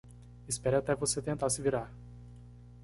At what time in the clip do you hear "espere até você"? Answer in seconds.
0.47-1.21